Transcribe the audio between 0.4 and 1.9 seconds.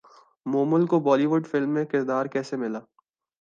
مومل کو Bollywood film میں